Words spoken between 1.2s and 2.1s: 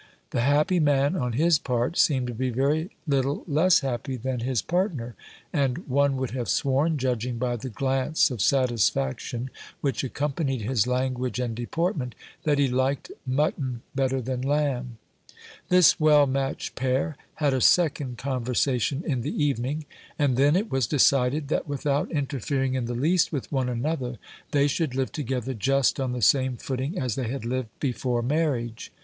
his part,